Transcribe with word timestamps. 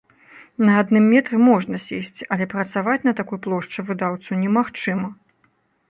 На 0.67 0.77
адным 0.83 1.03
метры 1.15 1.35
можна 1.49 1.81
сесці, 1.89 2.27
але 2.37 2.49
працаваць 2.55 2.99
на 3.09 3.15
такой 3.21 3.39
плошчы 3.45 3.79
выдаўцу 3.91 4.31
немагчыма. 4.45 5.07